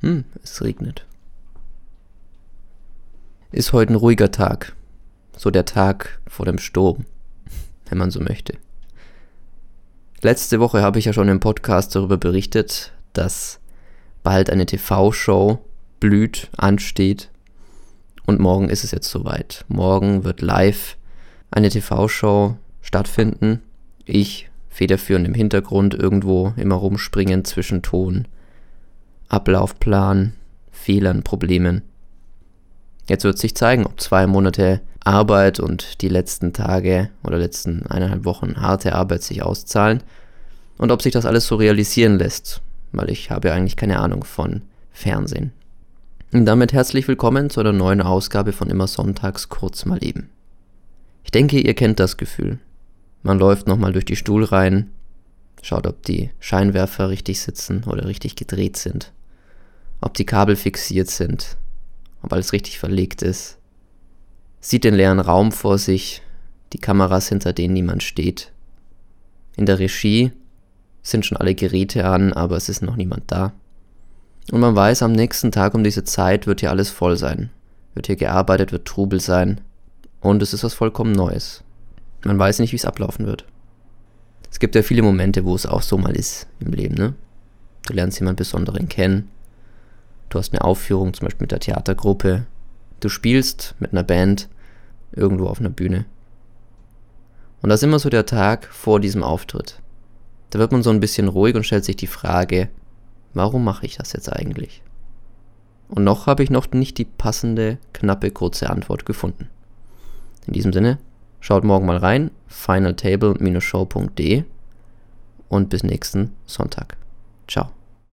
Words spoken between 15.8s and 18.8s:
blüht, ansteht. Und morgen